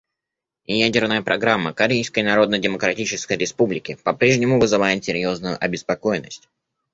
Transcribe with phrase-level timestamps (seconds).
[0.75, 6.49] Ядерная программа Корейской Народно-Демократической Республики по-прежнему вызывает серьезную обеспокоенность.